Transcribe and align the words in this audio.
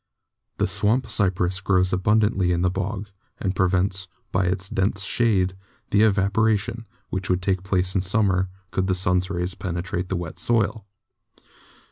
The 0.57 0.65
swamp 0.65 1.07
cypress 1.11 1.61
grows 1.61 1.93
abundantly 1.93 2.51
in 2.51 2.63
the 2.63 2.71
bog, 2.71 3.11
and 3.39 3.55
prevents, 3.55 4.07
by 4.31 4.45
its 4.45 4.67
dense 4.67 5.03
shade, 5.03 5.55
the 5.91 6.01
evaporation 6.01 6.87
which 7.11 7.29
would 7.29 7.43
take 7.43 7.61
place 7.61 7.93
in 7.93 8.01
summer 8.01 8.49
could 8.71 8.87
the 8.87 8.95
sun's 8.95 9.29
rays 9.29 9.53
penetrate 9.53 10.05
to 10.05 10.07
the 10.07 10.15
wet 10.15 10.39
soil. 10.39 10.87